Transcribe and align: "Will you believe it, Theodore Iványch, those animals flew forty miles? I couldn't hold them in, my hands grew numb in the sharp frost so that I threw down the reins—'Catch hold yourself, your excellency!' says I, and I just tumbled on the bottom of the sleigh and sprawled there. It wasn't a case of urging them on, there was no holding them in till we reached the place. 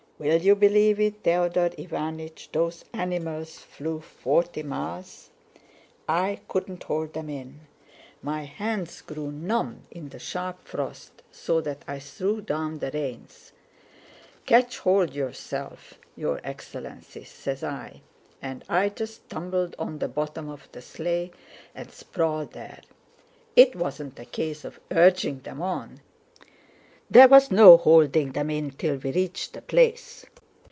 "Will 0.23 0.39
you 0.43 0.53
believe 0.55 0.99
it, 0.99 1.23
Theodore 1.23 1.71
Iványch, 1.71 2.51
those 2.51 2.85
animals 2.93 3.57
flew 3.57 4.01
forty 4.01 4.61
miles? 4.61 5.31
I 6.07 6.41
couldn't 6.47 6.83
hold 6.83 7.13
them 7.13 7.27
in, 7.27 7.61
my 8.21 8.43
hands 8.43 9.01
grew 9.01 9.31
numb 9.31 9.87
in 9.89 10.09
the 10.09 10.19
sharp 10.19 10.61
frost 10.67 11.23
so 11.31 11.59
that 11.61 11.81
I 11.87 11.97
threw 11.97 12.39
down 12.39 12.77
the 12.77 12.91
reins—'Catch 12.91 14.77
hold 14.77 15.15
yourself, 15.15 15.95
your 16.15 16.39
excellency!' 16.43 17.23
says 17.23 17.63
I, 17.63 18.01
and 18.43 18.63
I 18.69 18.89
just 18.89 19.27
tumbled 19.27 19.75
on 19.79 19.97
the 19.97 20.07
bottom 20.07 20.49
of 20.49 20.69
the 20.71 20.83
sleigh 20.83 21.31
and 21.73 21.91
sprawled 21.91 22.51
there. 22.53 22.81
It 23.55 23.75
wasn't 23.75 24.19
a 24.19 24.25
case 24.25 24.65
of 24.65 24.79
urging 24.91 25.39
them 25.39 25.63
on, 25.63 26.01
there 27.13 27.27
was 27.27 27.51
no 27.51 27.75
holding 27.75 28.31
them 28.31 28.49
in 28.49 28.71
till 28.71 28.95
we 28.95 29.11
reached 29.11 29.51
the 29.51 29.61
place. 29.61 30.25